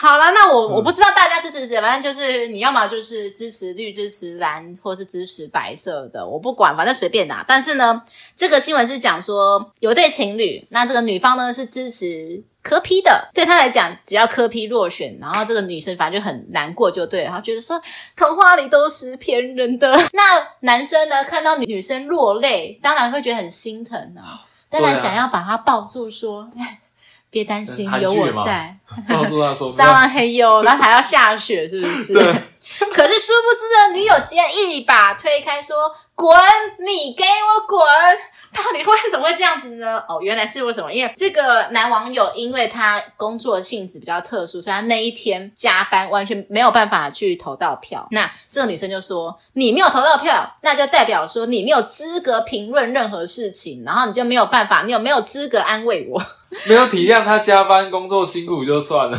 [0.00, 7.44] 好了，那我我不知道大家支持谁，反正就是你要么就是支持绿、支持蓝，或是支持白色的，我不管，反正随便拿。
[7.46, 8.04] 但是呢，
[8.36, 12.44] 这个新闻是讲说有对情侣，那这个女方呢是支持。
[12.60, 17.80] 柯 P 的，对她来讲，只要柯 P 落选，然后这个女生反正就很难过，就对了，然后觉得说
[18.14, 19.96] 童话里都是骗人的。
[20.12, 26.80] 那男生呢，看到女生落泪，当然会觉得很心疼啊，当然想要把她抱住，说：“哎，
[27.30, 28.76] 别担心，有我在。”
[29.08, 32.24] 抱住他说：“撒完黑油，然后还要下雪，是不是？” 对。
[32.92, 35.76] 可是殊不知呢女友竟然一把推开，说
[36.18, 36.36] ：“滚，
[36.84, 37.78] 你给我滚！”
[38.50, 40.02] 到底为什么会这样子呢？
[40.08, 40.92] 哦，原来是为什么？
[40.92, 48.08] 因为这个男网友，因为他工作性质比较特殊，所以他那一天加班，完全没有办法去投到票。
[48.10, 56.20] 那这个女生就说：“你没有投到票，那就代表说你没有资格评论任何事情，然后你就没有办法，你有没有资格安慰我？
[56.64, 59.18] 没有体谅他加班工作辛苦就算了，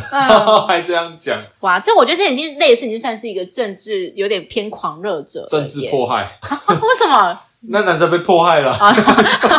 [0.66, 1.40] 还这样讲。
[1.60, 6.28] 哇，这我觉得这已经类似，已经算是一个政治有点偏狂热者，政治迫害。
[6.90, 8.74] 啊、为什么？”那男生被迫害了，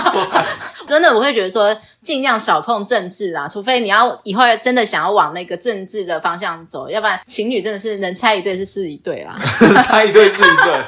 [0.87, 9.37] 真的，我会觉得说尽量少碰政治啦，除非你要以后真的想要往那个政治的方向走，要不然情侣真的是能猜一对是是一对啦，
[9.83, 10.83] 猜一对是一对。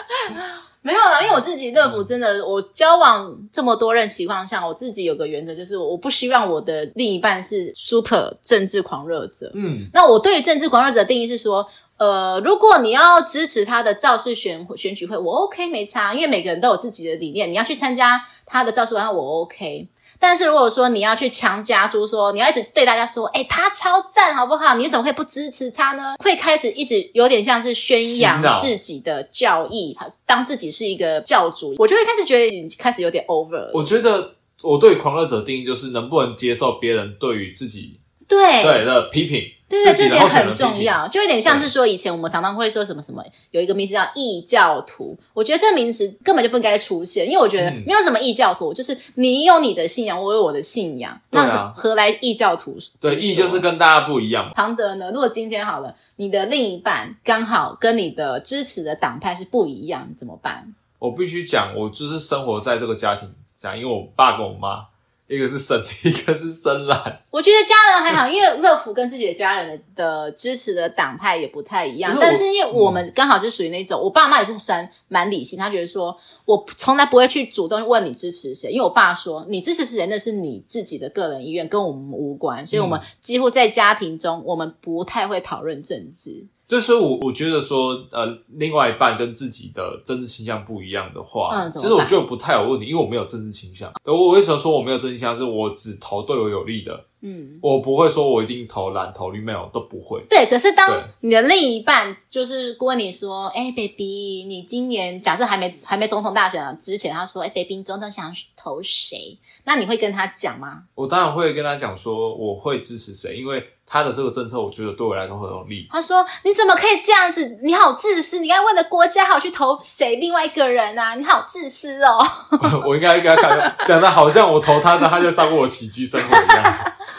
[0.80, 9.52] 没有啦，因为我自己乐福真的，我交往这么多任情况下，我自己有个原则，就是我不希望我的另一半是 super 政治狂热者。
[9.54, 11.68] 嗯，那我对于政治狂热者的定义是说。
[12.00, 17.52] 呃，如果你要支持他的造势选选举会，我 OK 没差，因为每个人都有自己的理念。
[17.52, 19.86] 你要去参加他的造势晚会，我 OK。
[20.18, 24.76] 但是如果说你要去强加诸说，你要一直对大家说，哎，他超赞，好不好？
[24.76, 26.14] 你怎么可以不支持他呢？
[26.24, 33.72] 会开始一直有点像是宣扬自己的教义，当自己是一个教主，我就会开始觉得你开始有点 over 了。
[33.74, 39.42] 我觉得我对狂热者定义就是能不能接受别人对于自己对对的批评。
[39.70, 45.16] 对对，这点很重要，就有点像是说，以前我们常常会说什么什么，有一个名词叫异教徒。
[45.32, 52.76] 我觉得这个名词根本就不应该出现，因为我觉得没有什么异教徒，就是你有你的信仰，我有我的信仰，那何来异教徒？
[53.00, 54.50] 对，异就是跟大家不一样。
[54.56, 55.12] 庞德呢？
[55.12, 60.74] 如果今天好了，你的另一半刚好跟你的支持的党派是不一样，怎么办？
[60.98, 64.89] 我必须讲，我就是生活在这个家庭讲，因为我爸跟我妈。
[65.30, 67.22] 一个是深， 一个是深蓝。
[67.30, 72.12] 我觉得家人还好，因为乐福跟自己的家人的支持的党派也不太一样。
[72.12, 82.66] 是但是因为我们刚好就属于那种，嗯、我爸妈也是算蛮理性，他觉得说我从来不会去主动问你支持谁，因为我爸说你支持谁那是你自己的个人意愿，跟我们无关。
[82.66, 86.48] 所以我们几乎在家庭中，我们不太会讨论政治。
[86.70, 93.92] 就是我，我觉得说，呃，另外一半跟自己的政治倾向不一样的话，嗯，其实我觉得不太有问题，因为我没有政治倾向。
[94.04, 95.36] 我为什么说我没有政治倾向？
[95.36, 100.24] 是我只投对我有利的，嗯，我不会说我一定投蓝投绿，没有都不会。
[100.30, 100.88] 对，可是当
[101.22, 109.36] 你的另一半就是问你说，哎，baby，你今年假设还没还没总统大选之前，他说，哎，baby，你总统想投谁？
[109.64, 110.84] 那你会跟他讲吗？
[110.94, 113.60] 我当然会跟他讲说，我会支持谁，因为。
[113.92, 115.88] 他的这个政策，我觉得对我来说很有利。
[115.90, 117.58] 他说：“你怎么可以这样子？
[117.60, 118.38] 你好自私！
[118.38, 120.14] 你应该为了国家好去投谁？
[120.14, 121.16] 另外一个人啊？
[121.16, 122.24] 你好自私哦！”
[122.86, 126.62] 我应该应该看讲的好像我投他的，他就照顾我起居生活一样。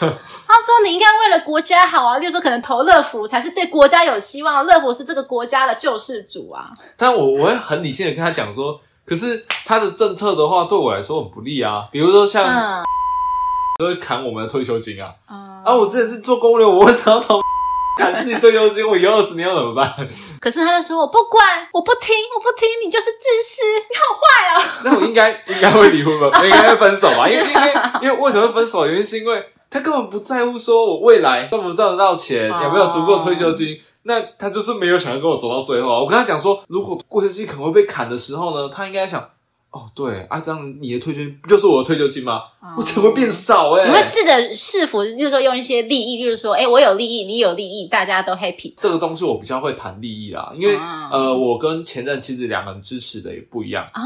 [0.00, 12.46] 他说：“你应该为了国家好啊，例如说可能投乐福才是对国家有希望，乐福是这个国家的救世主啊。”但我我会很理性的跟他讲说，可是他的政策的话对我来说很不利啊，比如说像。
[12.46, 12.82] 嗯
[13.78, 15.12] 都会砍我们的退休金啊！
[15.28, 17.40] 嗯、啊，我之前是做公务员，我为什么要投
[17.98, 18.86] 砍自己退休金？
[18.86, 19.94] 我以后二十年要怎么办？
[20.40, 24.82] 可是他就说我不管，我不听，我不听，你就是自私，你好坏啊！
[24.84, 26.30] 那我应该应该会离婚吧？
[26.44, 27.28] 应该会分手吧？
[27.28, 28.86] 因为因为因为为什么会分手？
[28.86, 33.80] 原因是因为他根本不在乎说我未来赚不赚得到钱，哦、有没有足够退休金。
[34.04, 36.00] 那他就是没有想要跟我走到最后啊。
[36.00, 39.28] 我跟他讲说，如果退休金可能会被砍的时候呢，他应该想。
[39.72, 42.42] 哦，对啊，这样你的退休金不就是我的退休金吗？
[42.60, 43.88] 哦、我怎么会变少哎、欸？
[43.88, 48.74] 你会试着试图，就是说用一些利益，就是说，哎，我有利益，你有利益，大家都 happy。
[48.78, 54.02] 这个东西我比较会谈利益啦，因为、嗯、呃，我跟前任其实两个人支持的也不一样啊。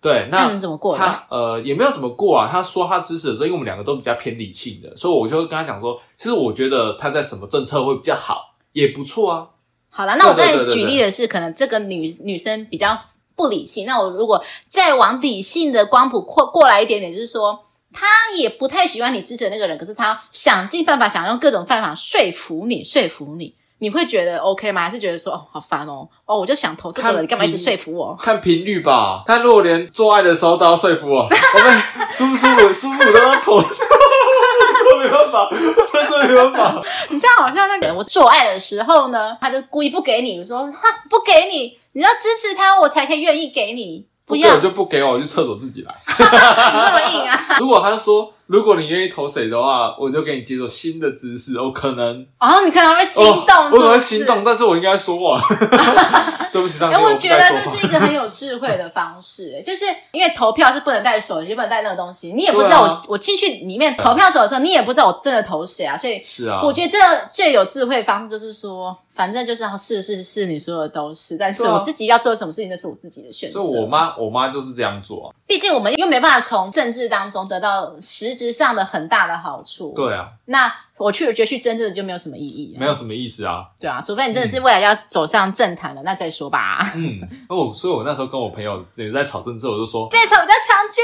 [0.00, 0.96] 对，那，那你怎么过？
[0.96, 2.48] 他呃也没有怎么过啊。
[2.50, 9.46] 他说他支持的时候，因为我们两个都比较偏理性的，所以我就跟他讲说，其实我觉得他在什么政策会比较好，也不错啊。
[9.90, 12.98] 好了，那我刚才举例的是，可能这个女女生比较
[13.40, 13.86] 不理性。
[13.86, 17.58] 那我如果再往理性的光谱过过来一点点，就是说，
[17.90, 23.54] 他也不太喜欢你支持的那个人，可是他想尽办法想用各种办法说服你，说服你。
[23.78, 24.82] 你会觉得 OK 吗？
[24.82, 28.14] 还是觉得说哦，好烦哦，哦，我就想投这个了，你干嘛一直说服我？
[28.20, 29.24] 看频率吧。
[29.26, 32.74] 他如果连做爱的时候都要说服我，我们 舒不舒服？
[32.74, 36.82] 舒服都要投，这没办法，这没办法。
[37.08, 44.06] 你这样好像那个我做爱的时候呢，他就故意不给你，我说哈不给你，你要支持他，我才可以愿意给你。
[44.24, 45.94] 不要，我就不给我，我去厕所自己来。
[46.06, 47.56] 你这么硬啊？
[47.60, 48.32] 如果他说。
[48.50, 51.56] 如果你愿意投谁的话，我就给你解锁新的姿势。
[51.60, 55.40] 我可能哦，你可能会心动我可能会心动，但是我应该说话。
[56.52, 66.98] 对不起，上帝，我觉得这是一个很有智慧的方式，就是因为投票是不能带手机，不能带那个东西，你也不知道我、啊、我进去里面投票手的时候，你也不知道我真的投谁啊，所以是啊，我觉得这
[67.30, 73.62] 最有智慧的方式就是说，反正就是是是是，你说的都是，但是我自己要做什么事情，那是我自己的选择。
[73.62, 75.32] 所以我妈，我妈就是这样做。
[75.50, 79.92] 毕竟我们又没办法从政治当中得到实质上的很大的好处。
[79.96, 80.72] 对啊，那。
[81.00, 83.64] 我去我，觉得去争真的就没有什么意义，没有什么意思啊。
[83.80, 86.78] 对啊，除非你真的是未来要走上政坛了，嗯、那再说吧。
[86.94, 91.02] 嗯，哦，所以我那时候跟我朋友也在吵政治，我就说这场我在强奸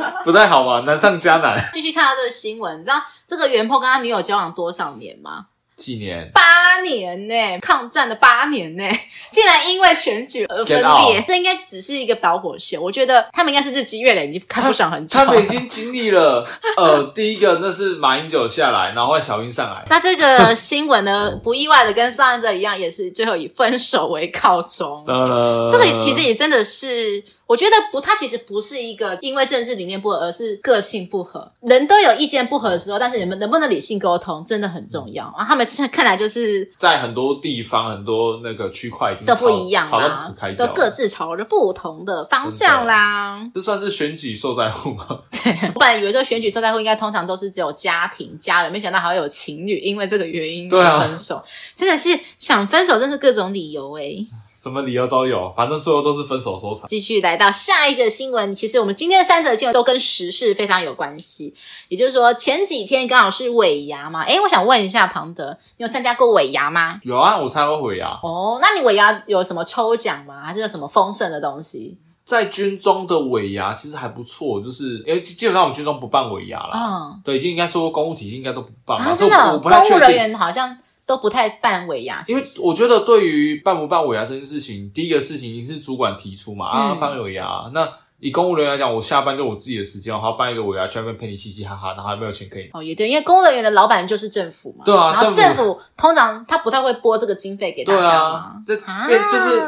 [0.00, 0.80] 你， 不太好吧？
[0.86, 1.68] 难上加难。
[1.70, 5.48] 继续看到这个新闻，你知道这个原 PO 跟他女友交往多少年吗？
[5.76, 6.30] 几年？
[6.32, 6.40] 八
[6.80, 12.80] 年呢、欸，抗战的八年呢、欸， 竟然因为选举而分裂，这应该只是一个导火线。
[12.80, 15.18] 我觉得他们应该是日积月累，已经看不爽很久。
[15.18, 19.84] 他们已经经历了，呃，第一个那是马英九下来，然后小英上来。
[19.90, 25.04] 那这个新闻呢，不意外的跟上一则一样，也是最后以分手为告终。
[25.06, 27.22] 这个其实也真的是。
[27.46, 31.52] 我觉得不，他其实不是一个因为政治理念不合，而是个性不合。
[31.60, 35.24] 人都有意见不合的时候，但是你们能不能理性沟通，真的很重要。
[35.36, 43.50] 然后他们看来就是在很多地方、很多那个区块已经都不一样啦，都各自朝着不同的方向啦。
[43.54, 45.06] 这算是选举受灾户吗？
[45.30, 51.36] 对，我本来以为说选举受灾户应该通常都是只有家庭、家人，没想到还有情侣，因为这个原因而分手。
[51.36, 54.28] 啊、真的是想分手，真是各种理由诶、欸
[54.64, 56.86] 什么理由都有，反正最后都是分手收场。
[56.86, 61.52] 继续来到下一个新闻，其实我们今天的三则新闻都跟时事非常有关系。
[61.88, 66.98] 也就是说，前几天刚好是尾牙嘛，诶，我想问一下庞德，你有参加过尾牙吗？
[67.02, 68.18] 有啊，我参加过尾牙。
[68.22, 70.40] 哦，那你尾牙有什么抽奖吗？
[70.42, 71.98] 还是有什么丰盛的东西？
[72.24, 76.72] 在军中的尾牙其实还不错，就是因为基本上我们军中不办尾牙啦。
[76.72, 78.96] 嗯，对，就应该说公务体系应该都不办。
[78.96, 80.74] 啊，真的，公务人员好像。
[81.06, 88.03] 都不太办尾牙，因为我觉得对于办不办尾牙这件事情，第一个事情一定是主管提出嘛，嗯、啊，办尾牙那。
[88.24, 92.70] 以公务人员来讲，我下班就我自己的时间，我还要办一个尾牙，去那边陪你嘻嘻哈哈，然后还没有钱可以。
[92.72, 94.82] 哦，也对，因为公务人员的老板就是政府嘛。
[94.82, 98.54] 对啊，然后政府通常他不太会拨这个经费给大家嘛。
[98.66, 99.62] 对啊，这就是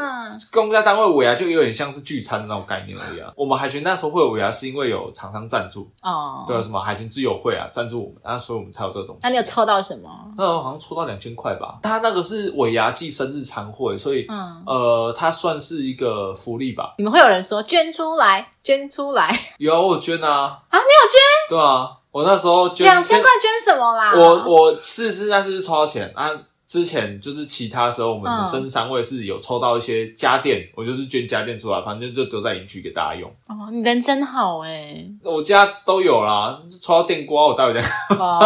[0.51, 3.31] 公家单位尾牙就有点像是聚餐的那种概念而已啊。
[3.37, 6.47] 我们海巡那时候会有尾牙，是因为有厂商赞助哦。
[6.49, 9.21] 对啊，什么海巡之友会啊，赞助我们，然后所以我们才有这个东西。
[9.23, 10.09] 那你有抽到什么？
[10.39, 11.79] 那时候好像抽到两千块吧。
[11.83, 16.95] 他那个是尾牙暨生日餐会，所以嗯呃，它算是一个福利吧。
[16.97, 18.46] 你们会有人说捐出来？
[18.65, 20.59] 捐出来有啊，我有捐啊！
[20.69, 21.21] 啊，你有捐？
[21.51, 24.13] 对啊，我那时候捐两千块，捐什么啦？
[24.17, 26.31] 我我是是那是抽到钱啊。
[26.67, 33.31] 之前就是其他时候，我们的生日餐会是有抽到一些家电，嗯、我就是捐家电出来，反正就丢在营区给大家用。
[33.47, 35.09] 哦，你人真好诶。
[35.23, 37.87] 我家都有啦，抽到电锅我带回家。
[38.19, 38.41] 哦，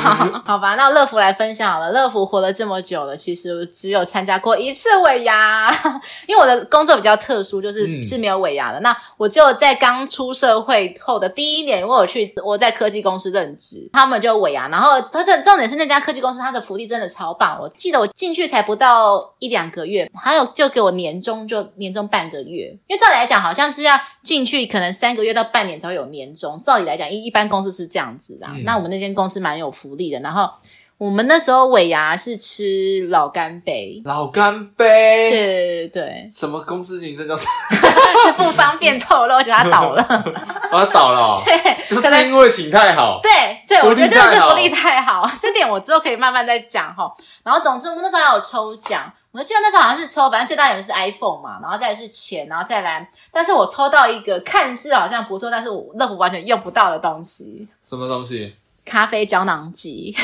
[0.46, 1.92] 好吧，那乐福来分享好了。
[1.92, 5.70] 乐福活了这么久了，其实只有参加过一次尾牙，
[6.26, 8.80] 因为我的工作比较特殊，就是、嗯、是没有尾牙的。
[8.80, 17.57] 那我就在刚出社会后的第一年，因为我去我在科技公司任职，他们就尾牙，然后他这重点是那家科技公司，它的福利真的超棒。
[17.60, 22.76] 我记得我进去才不到一两个月，还有就给我年终，就年终半个月。
[22.86, 26.60] 因为照理来讲，好像是要进去可能三个月到半年才会有年终。
[26.62, 28.46] 照理来讲，一一般公司是这样子的。
[28.50, 30.20] 嗯、那我们那间公司蛮有福利的。
[30.20, 30.50] 然后
[30.98, 36.30] 我们那时候尾牙是吃老干杯，老干杯，对对对对。
[36.34, 37.36] 什么公司名称叫？
[38.36, 40.02] 不方便透露，就他倒了。
[40.68, 41.42] 他倒了、哦。
[41.46, 41.56] 对，
[41.88, 43.20] 就是因为请太好。
[43.22, 43.30] 对
[43.68, 47.14] 对，我觉得真的是福利太好，这点我之后可以慢慢再讲哈。
[47.44, 57.68] 然后总之，我们那时候还有抽奖，我记得那时候好像是抽，反正最大奖是 iPhone 嘛，然后再来是钱，然后再来，但是我抽到一个看似好像不错，但是我乐福完全用不到的东西。
[57.88, 58.56] 什么东西？
[58.84, 60.16] 咖啡胶囊机。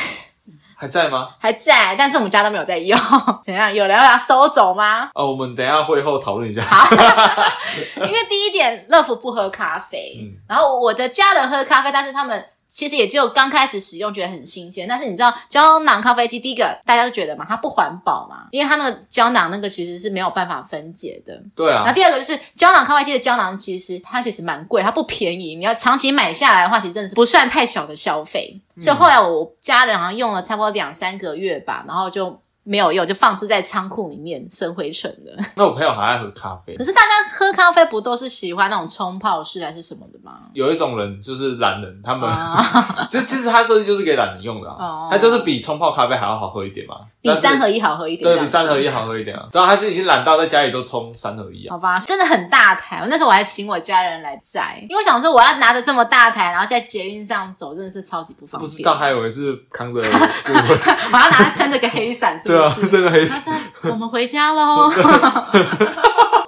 [0.85, 1.31] 还在吗？
[1.38, 2.99] 还在，但是我们家都没有在用。
[3.42, 3.73] 怎样？
[3.75, 5.09] 有人要把它收走吗？
[5.14, 6.63] 哦，我们等一下会后讨论一下。
[6.63, 6.94] 好，
[8.04, 12.44] 因为第一点，乐福不喝咖啡，嗯，然后我的家人喝咖啡，但是他们。
[12.75, 21.40] 其实也只有刚开始使用觉得很新鲜，但是你知道胶囊咖啡机，第一个大家都觉得嘛，它不环保嘛，因为它那个胶囊那个其实是没有办法分解的。
[21.54, 21.85] 对啊。
[21.85, 25.54] 然后第二个就是胶囊咖啡机的胶囊，其实它其实蛮贵，它不便宜。
[25.54, 28.60] 你要长期买下来的话，其实真的是不算太小的消费。
[28.75, 28.83] 嗯。
[28.83, 32.40] 所以后来我家人好像用了差不多两三个月吧，然后就。
[32.65, 35.37] 没有用，就放置在仓库里面生灰尘的。
[35.54, 37.08] 那我朋友还爱喝咖啡，可是大家
[37.38, 40.50] 喝咖啡不都是喜欢那种冲泡式还是什么的吗？
[40.54, 42.29] 有一种人就是懒人，他们
[43.10, 49.48] 其实其实他设计就是给懒人用的啊，他就是比冲泡咖啡还要好喝一点嘛，比三合一好喝一点，对，比三合一好喝一点啊。
[49.50, 51.72] 然后他是已经懒到在家里都冲三合一啊。
[51.72, 58.70] 好吧，真的很大台，那时候我还请我家人来载，因为我想说我要拿着这么大台，然后在捷运上走，真的是超级不方便。
[58.70, 62.60] 不知道还以为是扛着， 我要拿着撑着个黑伞，是不是？
[62.60, 63.58] 对啊，这个黑伞。
[63.85, 64.90] 我们回家喽。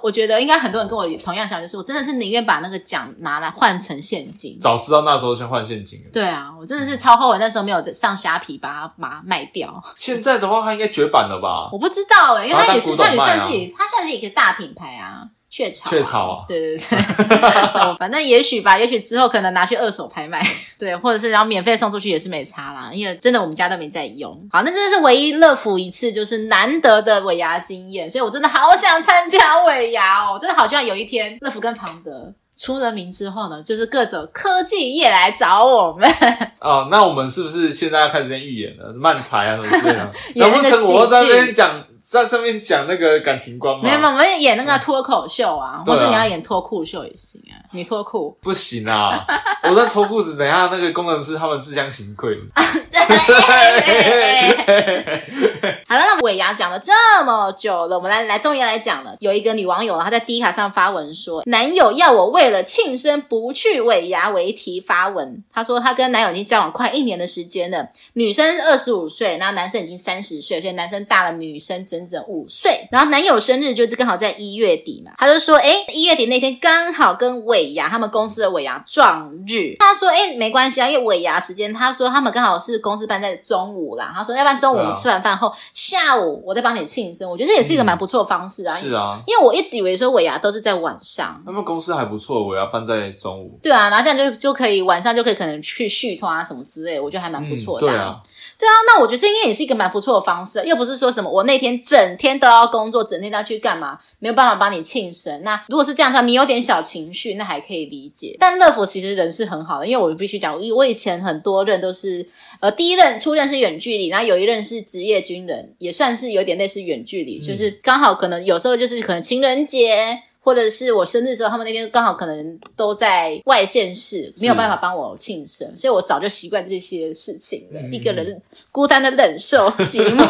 [0.07, 4.57] 我觉得应该很多人跟我同样想，就是我真的是宁愿把那个奖拿来换成现金。
[4.61, 6.01] 早知道那时候先换现金。
[6.13, 9.83] 对啊，我真的是超后悔那时候没有上虾皮把它把它卖掉。
[9.99, 11.67] 现在的话，它应该绝版了吧？
[11.73, 15.27] 我不知道哎、欸，因为它也是它也算是它算是一个大品牌啊。
[15.49, 20.41] 雀巢，雀巢啊，对对对， 反正也许吧，也许之后可能拿去二手拍卖，
[20.77, 24.31] 对，或者是然后免费送出去也是没差啦，因为真的我们家都没在用。
[24.51, 36.09] 好，那真的是唯一乐福一次就是难得的尾牙经验，所以我真的好想参加尾牙哦，我真的好希望有一天乐福跟庞德出了名之后呢，就是各种科技业来找我们。
[36.59, 38.91] 哦，那我们是不是现在要开始先预演了？
[38.93, 40.11] 漫才啊什么之类的？
[40.35, 41.83] 能不成我在那边讲？
[42.09, 43.81] 在上面讲那个感情观吗？
[43.83, 47.59] 没有，我们演那个脱口秀啊，或者你要演脱裤秀也行啊。
[47.73, 49.25] 你脱裤不行啊！
[49.69, 52.39] 我在脱裤子，等一下那个工程师他们自相形秽。
[55.87, 56.91] 好了，那尾牙讲了这
[57.23, 59.15] 么久了，我们来来终于来讲了。
[59.19, 65.43] 有一个女网友，她在 D 卡上发文说，男友要我为了庆生不去尾牙为题发文。
[65.53, 72.87] 她说她跟男友已经交往快一年的时间了，女生是二十五岁，然后男生已经三十岁，所以男生大了女生整整五岁。
[72.91, 79.75] 然后男友生日就是刚好在一月底嘛，他就说，哎，一月底那天刚好跟尾牙他们公司的尾牙撞日。
[79.79, 84.11] 他说，哎，没关系啊，因为尾牙时间，他说他们刚好是公司办在中午啦。
[84.15, 87.29] 他说，要不然中午我们吃完饭后，下午我再帮你庆生。
[87.29, 88.75] 我觉得这也是一个蛮不错的方式啊。
[88.75, 91.41] 是啊，因为我一直以为说尾牙都是在晚上。
[91.45, 93.59] 他们公司还不错，尾牙办在中午。
[93.61, 97.85] 对啊，然后这样就就可以晚上就可以可能去续通啊什么之类，我觉得还蛮不错的。
[97.87, 98.19] 对啊。
[98.59, 105.43] 对啊，那我觉得这应该也是一个蛮不错的方式，又不是说什么我那天整天都要工作，整天都要去干嘛，没有办法帮你庆生。
[105.43, 108.35] 那如果是这样子，你有点小情绪，那还可以理解。
[108.39, 112.27] 但乐福其实人是很好的，因为我必须讲，我以前很多任都是，
[112.59, 120.23] 呃，第一任初任是远距离，然后有一任是职业军人，也算是有点类似远距离，就是刚好可能有时候就是可能情人节。
[120.39, 127.81] 或者是我生日的时候，他们那天刚好可能都在外县市，没有办法帮我庆生，所以我早就习惯这些事情了。
[127.81, 128.41] 嗯、一个人
[128.71, 130.25] 孤单的忍受寂寞，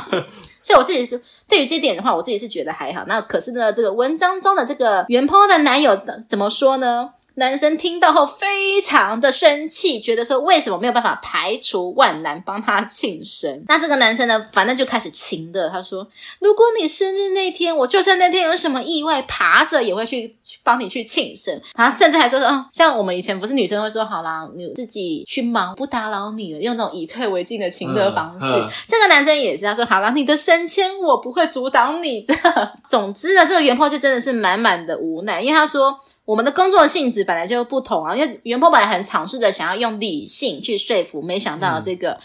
[0.62, 3.04] 所以我自己是对于这点的话，我自己是觉得还好。
[3.06, 7.12] 那可是呢，这个文章中的这个原 PO 的男友怎么说呢？
[7.38, 13.64] 男生听到后非常的生气，觉得说为什么没有办法排除万难帮他庆生？
[13.68, 16.08] 那这个男生呢，反正就开始情的，他说
[16.40, 28.46] ：“如果你生日那天，我就算那天有什么意外，爬着也会去帮你去庆生。”然后甚至还说说：“哦，像我们以前不是女生会说好啦，你自己去忙，不打扰你了，用那种以退为进的情的方式。
[28.46, 32.34] 嗯”嗯、这个男生也是，他说：“好啦，你的升迁我不会阻挡你的。
[32.84, 36.00] ”总之呢，这个原 PO 就真的是满满的无奈，因为他说。
[36.28, 42.20] 我们的工作性质本来就不同啊，因为原 PO 本来很尝试着想要用理性去说服，没想到这个。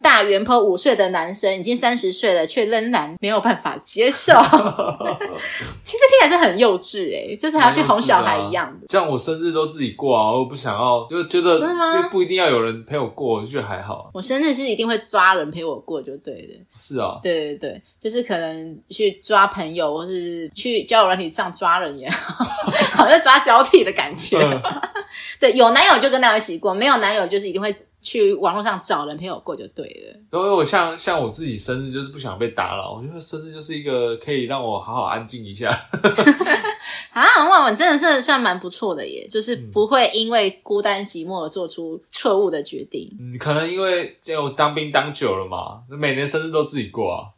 [0.00, 4.32] 大原 PO 五岁的男生已经三十岁了，却仍然没有办法接受。
[5.82, 8.86] 其实听起来是很幼稚诶、欸、就是还要去哄小孩一样的。
[8.88, 14.10] 像我生日都自己过啊，我不想要，就觉得就不一定要有人陪我过，我就觉得还好。
[14.14, 16.54] 我生日是一定会抓人陪我过，就对的。
[16.76, 22.44] 是啊，对对对，就是可能去抓朋友，或是去交友软体上抓人也好，
[22.94, 24.38] 好像抓交替的感觉。
[25.40, 27.74] 对，有男友就跟男友一起过，没有男友就是一定会。
[28.08, 30.20] 去网络上找人陪我过就对了。
[30.30, 35.68] 所以我像像我自己生日就是不想被打扰，我觉得生日就是一个可以让我好好安静一下。
[37.12, 43.10] 啊，万万真的是算蛮不错的耶，就是不会因为孤单寂寞而做出错误的决定。
[43.20, 47.28] 嗯，可能因为就我当兵当久了嘛，每年生日都自己过啊。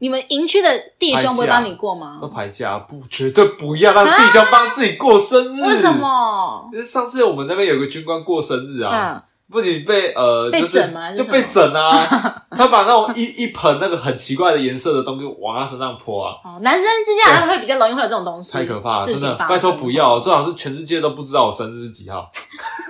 [0.00, 2.18] 你们营区的弟兄不会帮你过吗？
[2.22, 5.62] 都排假，不，绝对不要让弟兄帮自己过生日。
[5.62, 6.70] 为什么？
[6.86, 9.24] 上次我们那边有个军官过生日啊。
[9.48, 11.10] 嗯不仅被呃被整吗？
[11.14, 11.96] 就被整啊！
[12.52, 16.36] 他把那种一一盆那个很奇怪的颜色的东西往他身上泼啊！
[16.44, 19.34] 哦，男生之间好像会比较容易会有这种东西，太可怕了，真的！
[19.48, 22.30] 拜托不要，最好是全世界都不知道我生日是几号。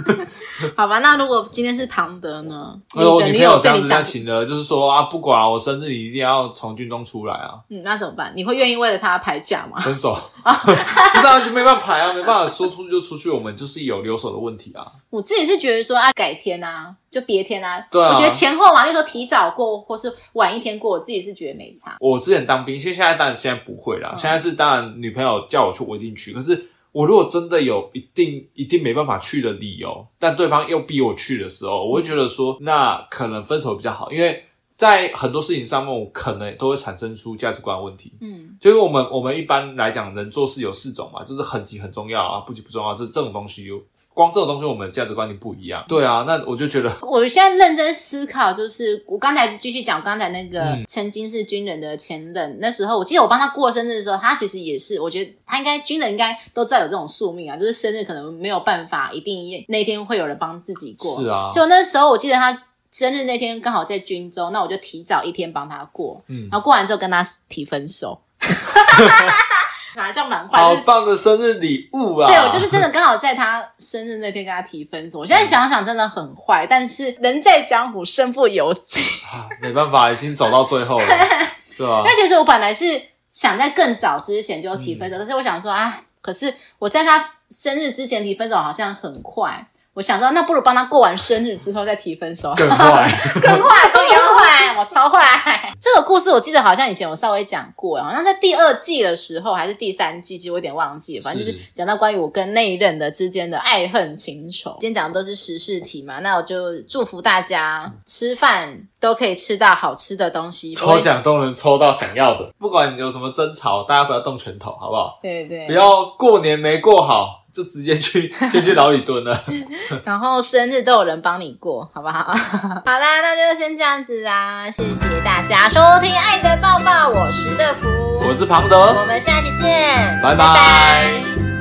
[0.77, 2.75] 好吧，那如果今天是庞德呢？
[2.97, 7.55] 那我女朋友这样子在请的，就是说啊，不管我生日，你一定要从军中出来啊！
[7.71, 8.33] 嗯，那怎么办？
[8.35, 9.79] 你会愿意为了他排假吗？
[9.81, 10.53] 分手啊！
[10.65, 14.85] 不是啊，就没办法排啊，没办法说出去就出去，我们就是有留守的问题啊。
[15.11, 17.87] 我自己是觉得说啊，改天啊，就别天啊。
[17.91, 18.11] 对啊。
[18.11, 21.97] 我觉得前后嘛，就说提早过或是晚一天过，我自己是觉得没差。
[22.01, 24.15] 我之前当兵，现现在当然现在不会啦。
[24.17, 26.33] 现在是当然，女朋友叫我去，我一定去。
[26.33, 34.45] 可是我如果真的有一定一定没办法去的理由，但对方又逼我去的时候，我会觉得说，那可能分手比较好，因为
[34.77, 38.13] 在很多事情上面，我可能都会产生出价值观问题。
[38.21, 43.81] 嗯，就是我们我们一般来讲，人做事有四种嘛，就是很急很重要啊，不急不重要，这这种东西有。
[44.19, 45.85] 光这种东西，我们价值观念不一样。
[45.87, 61.23] 对啊，那我就觉得， 我现在认真思考，就是我刚才继续讲刚才那个曾经是军人的前任，嗯、那时候我记得我帮他过生日的时候，他其实也是，我觉得他应该军人应该都知道有这种宿命啊，就是生日可能没有办法一定那天会有人帮自己过。
[61.23, 68.21] 是啊，就那时候我记得他生日那天刚好在军中，那我就提早一天帮他过，嗯，然后过完之后跟他提分手。
[69.99, 70.59] 哪叫蛮坏？
[70.59, 72.27] 好棒的生日礼物啊！
[72.27, 75.19] 对，我就是真的刚好在他生日那天跟他提分手。
[75.19, 81.07] 我现在想想真的很坏，但是人在江湖身不由己啊，没办法，已经走到最后了，
[81.77, 81.99] 对吧？
[81.99, 82.85] 因为其实我本来是
[83.31, 89.69] 想在更早之前就提分手，嗯、但是我想说啊，可是我在他生日之前提分手好像很快。
[89.99, 95.75] 我想说，那不如帮他过完生日之后再提分手，更坏， 更坏，都一样坏，我超坏。
[95.81, 101.23] 这个故事我记得好像以前我稍微讲过，好像在第二季的时候还是第三季，其实我有点忘记了。
[101.25, 104.77] 反正就是讲到关于我跟那一任的之间的爱恨情仇。
[104.79, 112.49] 今天讲的都是时事题嘛，那我就祝福大家吃饭都可以吃到好吃的东西，抽奖都能抽到想要的。
[112.57, 115.19] 不管你有什么争吵，大家不要动拳头，好不好？
[115.21, 117.38] 对对，不要过年没过好。
[117.53, 119.43] 就直接去先去牢里蹲了，
[120.05, 122.25] 然后生日都有人帮你过，好不好？
[122.33, 127.89] 好啦，那就先这样子啦，谢谢大家收听《爱的抱抱》，我是乐福，
[128.29, 130.37] 我是庞德，我们下期见，拜拜。
[130.37, 131.58] 拜拜。